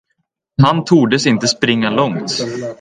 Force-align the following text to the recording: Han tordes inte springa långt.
Han 0.61 0.83
tordes 0.85 1.25
inte 1.27 1.47
springa 1.47 1.89
långt. 1.89 2.31